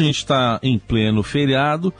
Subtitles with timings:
[0.00, 1.92] a gente está em pleno feriado,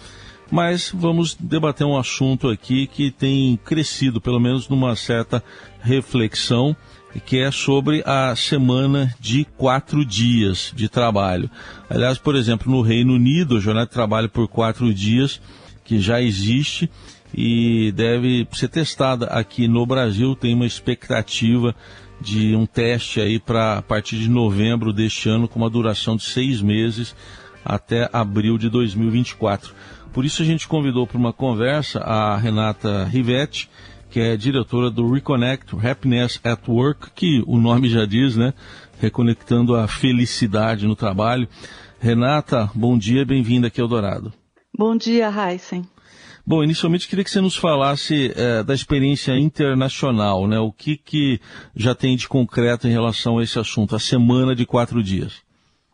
[0.50, 5.42] mas vamos debater um assunto aqui que tem crescido, pelo menos numa certa
[5.80, 6.76] reflexão,
[7.24, 11.50] que é sobre a semana de quatro dias de trabalho.
[11.88, 15.40] Aliás, por exemplo, no Reino Unido, a jornada de trabalho por quatro dias,
[15.84, 16.90] que já existe
[17.34, 21.74] e deve ser testada aqui no Brasil, tem uma expectativa
[22.20, 26.24] de um teste aí para a partir de novembro deste ano, com uma duração de
[26.24, 27.14] seis meses
[27.66, 29.74] até abril de 2024.
[30.12, 33.68] Por isso a gente convidou para uma conversa a Renata Rivetti,
[34.08, 38.54] que é diretora do Reconnect Happiness at Work, que o nome já diz, né?
[38.98, 41.48] Reconectando a felicidade no trabalho.
[42.00, 44.32] Renata, bom dia, bem-vinda aqui ao Dourado.
[44.72, 45.84] Bom dia, Heisen.
[46.46, 50.60] Bom, inicialmente queria que você nos falasse é, da experiência internacional, né?
[50.60, 51.40] O que, que
[51.74, 55.44] já tem de concreto em relação a esse assunto, a semana de quatro dias.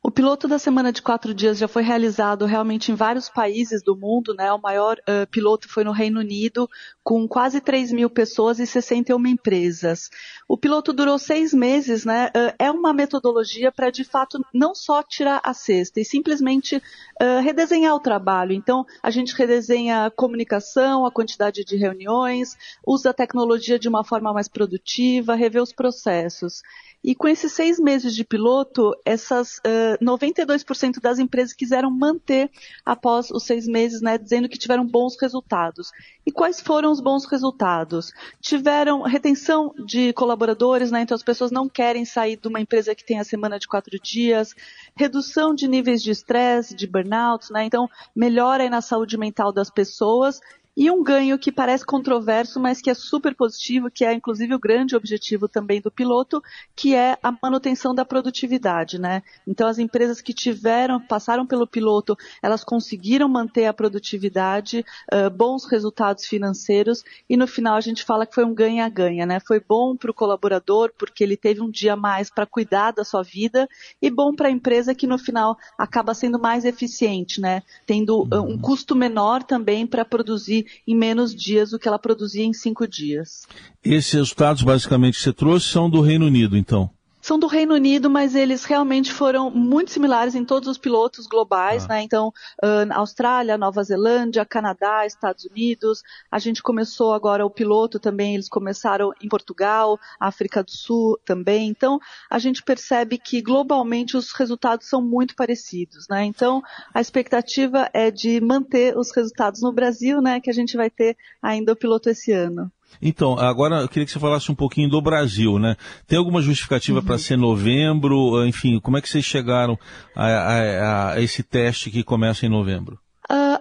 [0.04, 3.96] O piloto da semana de quatro dias já foi realizado realmente em vários países do
[3.96, 4.52] mundo, né?
[4.52, 6.68] O maior uh, piloto foi no Reino Unido,
[7.04, 10.10] com quase 3 mil pessoas e 61 empresas.
[10.48, 12.32] O piloto durou seis meses, né?
[12.34, 17.40] Uh, é uma metodologia para, de fato, não só tirar a cesta e simplesmente uh,
[17.40, 18.52] redesenhar o trabalho.
[18.52, 24.02] Então, a gente redesenha a comunicação, a quantidade de reuniões, usa a tecnologia de uma
[24.02, 26.60] forma mais produtiva, revê os processos.
[27.04, 32.50] E com esses seis meses de piloto, essas uh, 92% das empresas quiseram manter
[32.84, 35.90] após os seis meses, né, dizendo que tiveram bons resultados.
[36.24, 38.12] E quais foram os bons resultados?
[38.40, 43.04] Tiveram retenção de colaboradores, né, então as pessoas não querem sair de uma empresa que
[43.04, 44.54] tem a semana de quatro dias,
[44.96, 49.70] redução de níveis de estresse, de burnout, né, então melhora aí na saúde mental das
[49.70, 50.40] pessoas
[50.76, 54.58] e um ganho que parece controverso, mas que é super positivo, que é inclusive o
[54.58, 56.42] grande objetivo também do piloto,
[56.74, 59.22] que é a manutenção da produtividade, né?
[59.46, 65.66] Então as empresas que tiveram, passaram pelo piloto, elas conseguiram manter a produtividade, uh, bons
[65.66, 69.40] resultados financeiros, e no final a gente fala que foi um ganha-ganha, né?
[69.40, 73.22] Foi bom para o colaborador, porque ele teve um dia mais para cuidar da sua
[73.22, 73.68] vida,
[74.00, 77.62] e bom para a empresa que no final acaba sendo mais eficiente, né?
[77.86, 82.52] Tendo um custo menor também para produzir em menos dias o que ela produzia em
[82.52, 83.46] cinco dias.
[83.84, 86.90] Esses resultados, basicamente, que você trouxe são do Reino Unido, então?
[87.22, 91.84] São do Reino Unido, mas eles realmente foram muito similares em todos os pilotos globais,
[91.84, 91.88] ah.
[91.88, 92.02] né?
[92.02, 92.28] Então,
[92.62, 96.02] uh, Austrália, Nova Zelândia, Canadá, Estados Unidos.
[96.30, 101.68] A gente começou agora o piloto também, eles começaram em Portugal, África do Sul também.
[101.68, 106.24] Então, a gente percebe que globalmente os resultados são muito parecidos, né?
[106.24, 106.60] Então,
[106.92, 110.40] a expectativa é de manter os resultados no Brasil, né?
[110.40, 112.70] Que a gente vai ter ainda o piloto esse ano.
[113.00, 115.76] Então, agora eu queria que você falasse um pouquinho do Brasil, né?
[116.06, 117.04] Tem alguma justificativa uhum.
[117.04, 118.46] para ser novembro?
[118.46, 119.78] Enfim, como é que vocês chegaram
[120.14, 122.98] a, a, a esse teste que começa em novembro?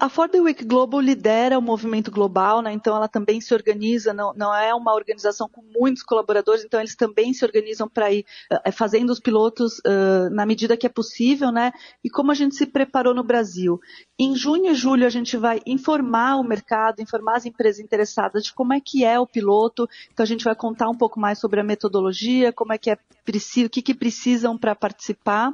[0.02, 2.74] A Ford Week Global lidera o movimento global, né?
[2.74, 6.96] então ela também se organiza, não, não, é uma organização com muitos colaboradores, então eles
[6.96, 11.52] também se organizam para ir uh, fazendo os pilotos uh, na medida que é possível,
[11.52, 11.72] né?
[12.04, 13.80] E como a gente se preparou no Brasil.
[14.18, 18.54] Em junho e julho a gente vai informar o mercado, informar as empresas interessadas de
[18.54, 21.60] como é que é o piloto, então a gente vai contar um pouco mais sobre
[21.60, 25.54] a metodologia, como é que é preciso, o que, que precisam para participar.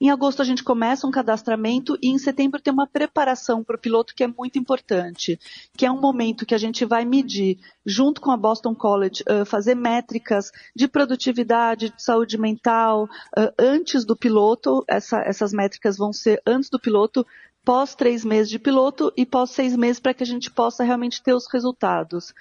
[0.00, 3.78] Em agosto a gente começa um cadastramento e em setembro tem uma preparação para o
[3.78, 5.38] piloto que é muito importante,
[5.76, 9.44] que é um momento que a gente vai medir, junto com a Boston College, uh,
[9.44, 13.04] fazer métricas de produtividade, de saúde mental,
[13.36, 14.82] uh, antes do piloto.
[14.88, 17.26] Essa, essas métricas vão ser antes do piloto,
[17.62, 21.22] pós três meses de piloto e pós seis meses para que a gente possa realmente
[21.22, 22.32] ter os resultados.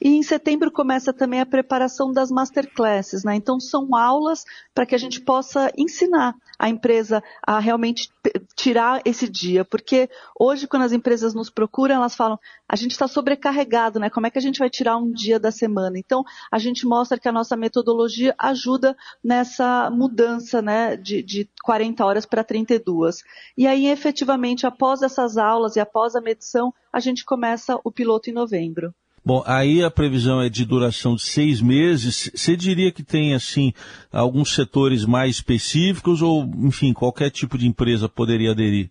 [0.00, 3.34] E em setembro começa também a preparação das masterclasses, né?
[3.34, 4.44] Então são aulas
[4.74, 8.10] para que a gente possa ensinar a empresa a realmente
[8.54, 10.08] tirar esse dia, porque
[10.38, 12.38] hoje quando as empresas nos procuram, elas falam,
[12.68, 14.08] a gente está sobrecarregado, né?
[14.10, 15.98] Como é que a gente vai tirar um dia da semana?
[15.98, 20.96] Então a gente mostra que a nossa metodologia ajuda nessa mudança, né?
[20.96, 23.22] De, de 40 horas para 32.
[23.56, 28.30] E aí efetivamente após essas aulas e após a medição, a gente começa o piloto
[28.30, 28.94] em novembro.
[29.24, 32.30] Bom, aí a previsão é de duração de seis meses.
[32.34, 33.72] Você diria que tem, assim,
[34.10, 38.90] alguns setores mais específicos ou, enfim, qualquer tipo de empresa poderia aderir?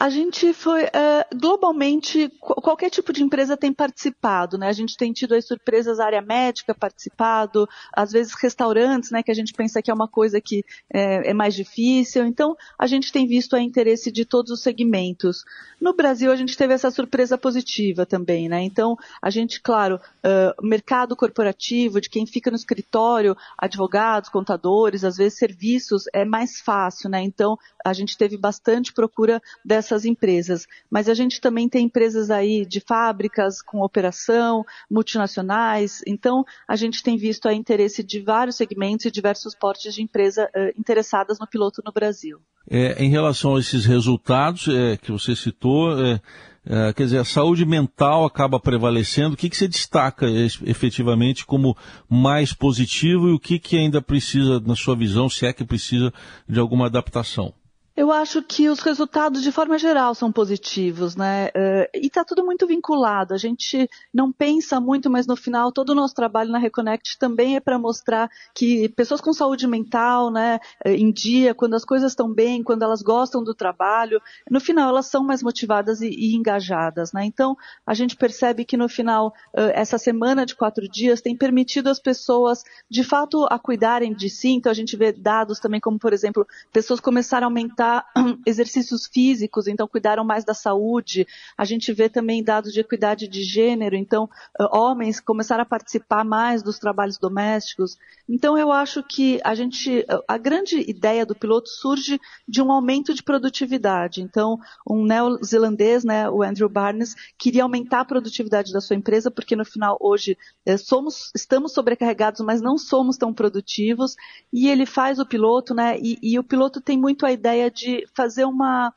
[0.00, 4.66] A gente foi, uh, globalmente, qualquer tipo de empresa tem participado, né?
[4.66, 9.22] A gente tem tido as surpresas, área médica participado, às vezes restaurantes, né?
[9.22, 12.24] Que a gente pensa que é uma coisa que é, é mais difícil.
[12.24, 15.44] Então, a gente tem visto a interesse de todos os segmentos.
[15.78, 18.62] No Brasil, a gente teve essa surpresa positiva também, né?
[18.62, 25.18] Então, a gente, claro, uh, mercado corporativo, de quem fica no escritório, advogados, contadores, às
[25.18, 27.20] vezes serviços, é mais fácil, né?
[27.20, 30.66] Então, a gente teve bastante procura dessa essas empresas.
[30.90, 36.02] Mas a gente também tem empresas aí de fábricas com operação, multinacionais.
[36.06, 40.48] Então, a gente tem visto o interesse de vários segmentos e diversos portes de empresa
[40.54, 42.38] uh, interessadas no piloto no Brasil.
[42.70, 46.20] É, em relação a esses resultados é, que você citou, é,
[46.64, 49.34] é, quer dizer, a saúde mental acaba prevalecendo.
[49.34, 50.26] O que, que você destaca
[50.64, 51.76] efetivamente como
[52.08, 56.12] mais positivo e o que, que ainda precisa, na sua visão, se é que precisa
[56.48, 57.54] de alguma adaptação?
[58.00, 61.48] Eu acho que os resultados, de forma geral, são positivos, né?
[61.48, 63.34] Uh, e está tudo muito vinculado.
[63.34, 67.56] A gente não pensa muito, mas no final, todo o nosso trabalho na Reconnect também
[67.56, 72.12] é para mostrar que pessoas com saúde mental, né, eh, em dia, quando as coisas
[72.12, 74.18] estão bem, quando elas gostam do trabalho,
[74.50, 77.26] no final elas são mais motivadas e, e engajadas, né?
[77.26, 77.54] Então,
[77.86, 82.00] a gente percebe que no final, uh, essa semana de quatro dias tem permitido as
[82.00, 84.48] pessoas, de fato, a cuidarem de si.
[84.48, 87.89] Então, a gente vê dados também, como, por exemplo, pessoas começaram a aumentar
[88.46, 91.26] exercícios físicos, então cuidaram mais da saúde.
[91.56, 94.28] A gente vê também dados de equidade de gênero, então
[94.72, 97.96] homens começaram a participar mais dos trabalhos domésticos.
[98.28, 103.14] Então eu acho que a gente, a grande ideia do piloto surge de um aumento
[103.14, 104.22] de produtividade.
[104.22, 104.58] Então
[104.88, 109.64] um neozelandês, né, o Andrew Barnes, queria aumentar a produtividade da sua empresa porque no
[109.64, 114.14] final hoje eh, somos, estamos sobrecarregados, mas não somos tão produtivos.
[114.52, 117.79] E ele faz o piloto, né, e, e o piloto tem muito a ideia de
[117.80, 118.92] de fazer uma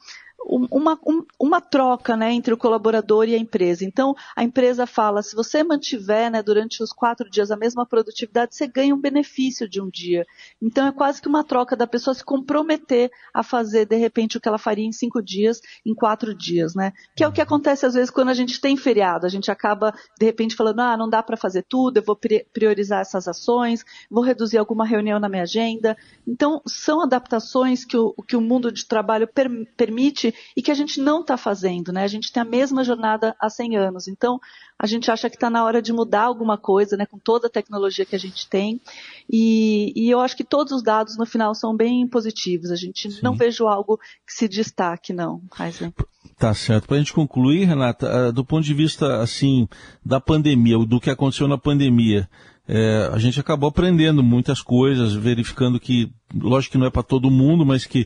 [0.46, 1.00] uma,
[1.40, 3.86] uma troca né, entre o colaborador e a empresa.
[3.86, 8.56] Então, a empresa fala, se você mantiver né, durante os quatro dias a mesma produtividade,
[8.56, 10.26] você ganha um benefício de um dia.
[10.62, 14.42] Então, é quase que uma troca da pessoa se comprometer a fazer, de repente, o
[14.42, 16.76] que ela faria em cinco dias, em quatro dias.
[16.76, 16.92] Né?
[17.16, 19.26] Que é o que acontece, às vezes, quando a gente tem feriado.
[19.26, 22.20] A gente acaba, de repente, falando, ah, não dá para fazer tudo, eu vou
[22.54, 25.96] priorizar essas ações, vou reduzir alguma reunião na minha agenda.
[26.28, 30.74] Então, são adaptações que o, que o mundo de trabalho per, permite e que a
[30.74, 32.04] gente não está fazendo, né?
[32.04, 34.08] A gente tem a mesma jornada há 100 anos.
[34.08, 34.40] Então,
[34.78, 37.06] a gente acha que está na hora de mudar alguma coisa, né?
[37.06, 38.82] Com toda a tecnologia que a gente tem.
[39.30, 42.72] E, e eu acho que todos os dados, no final, são bem positivos.
[42.72, 43.20] A gente Sim.
[43.22, 45.94] não vejo algo que se destaque, não, Heisen.
[46.44, 46.88] Tá certo.
[46.88, 49.66] Para a gente concluir, Renata, ah, do ponto de vista, assim,
[50.06, 52.30] da pandemia, do que aconteceu na pandemia,
[52.68, 57.32] é, a gente acabou aprendendo muitas coisas, verificando que, lógico que não é para todo
[57.32, 58.06] mundo, mas que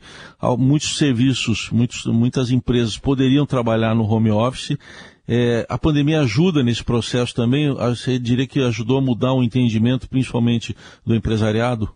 [0.56, 4.78] muitos serviços, muitos, muitas empresas poderiam trabalhar no home office.
[5.28, 7.74] É, a pandemia ajuda nesse processo também?
[7.74, 11.90] Você diria que ajudou a mudar o entendimento, principalmente do empresariado?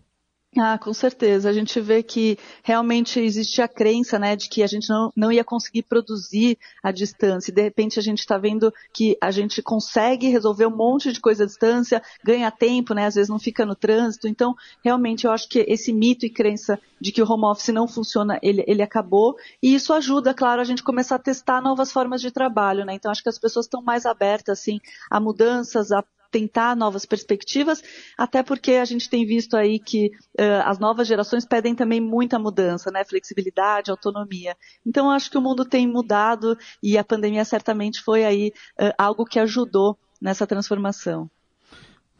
[0.58, 1.48] Ah, com certeza.
[1.48, 5.32] A gente vê que realmente existe a crença, né, de que a gente não, não
[5.32, 7.50] ia conseguir produzir à distância.
[7.50, 11.20] E de repente a gente está vendo que a gente consegue resolver um monte de
[11.20, 14.28] coisa à distância, ganha tempo, né, às vezes não fica no trânsito.
[14.28, 14.54] Então,
[14.84, 18.38] realmente eu acho que esse mito e crença de que o home office não funciona,
[18.42, 19.34] ele, ele acabou.
[19.62, 22.92] E isso ajuda, claro, a gente começar a testar novas formas de trabalho, né.
[22.92, 27.82] Então acho que as pessoas estão mais abertas, assim, a mudanças, a tentar novas perspectivas,
[28.18, 30.06] até porque a gente tem visto aí que
[30.40, 33.04] uh, as novas gerações pedem também muita mudança, né?
[33.04, 34.56] Flexibilidade, autonomia.
[34.84, 39.24] Então, acho que o mundo tem mudado e a pandemia certamente foi aí uh, algo
[39.26, 41.30] que ajudou nessa transformação.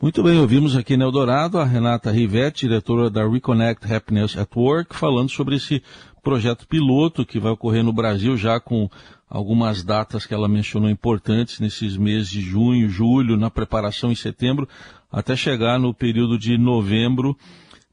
[0.00, 4.96] Muito bem, ouvimos aqui no Eldorado a Renata Rivetti, diretora da Reconnect Happiness at Work,
[4.96, 5.80] falando sobre esse
[6.22, 8.88] projeto piloto que vai ocorrer no Brasil já com
[9.28, 14.68] algumas datas que ela mencionou importantes nesses meses de junho, julho, na preparação em setembro,
[15.10, 17.36] até chegar no período de novembro,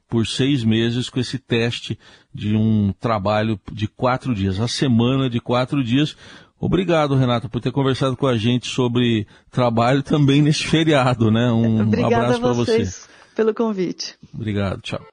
[0.07, 1.97] por seis meses, com esse teste
[2.33, 6.17] de um trabalho de quatro dias, a semana de quatro dias.
[6.59, 11.51] Obrigado, Renata, por ter conversado com a gente sobre trabalho também nesse feriado, né?
[11.51, 12.83] Um Obrigada abraço para você.
[13.35, 14.15] pelo convite.
[14.33, 15.05] Obrigado, tchau.